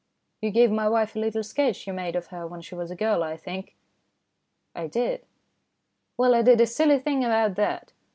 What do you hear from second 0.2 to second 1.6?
"You gave my wife a little